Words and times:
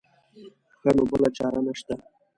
ښه 0.79 0.89
نو 0.95 1.03
بله 1.11 1.29
چاره 1.37 1.59
نه 1.65 1.73
شته. 1.79 1.95